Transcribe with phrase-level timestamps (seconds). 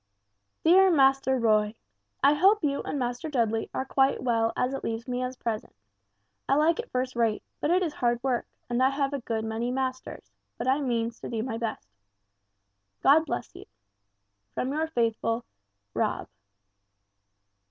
[0.63, 1.75] "DEAR MASTER ROY:
[2.23, 5.75] "I hope you and Master Dudley are quite well as it leaves me at present.
[6.49, 9.45] I like it first rate, but it is hard work, and I have a good
[9.45, 11.87] many masters, but I means to do my best.
[13.03, 13.65] God bless you.
[14.55, 15.45] "From your faithful
[15.93, 16.27] "ROB."